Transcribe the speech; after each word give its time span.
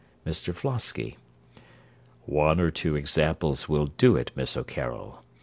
MR 0.25 0.51
FLOSKY 0.55 1.17
One 2.25 2.59
or 2.59 2.71
two 2.71 2.95
examples 2.95 3.69
will 3.69 3.85
do 3.85 4.15
it, 4.15 4.31
Miss 4.35 4.57
O'Carroll. 4.57 5.21